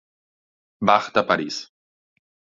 [0.89, 1.61] Bach de París.